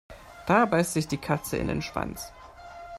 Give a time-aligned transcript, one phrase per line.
[0.47, 2.33] Da beißt sich die Katze in den Schwanz.